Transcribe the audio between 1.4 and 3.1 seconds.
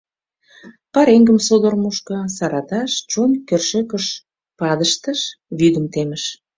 содор мушко, сараташ,